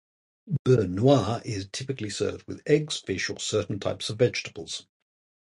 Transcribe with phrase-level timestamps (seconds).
[0.65, 4.87] Beurre noir is typically served with eggs, fish, or certain types of vegetables.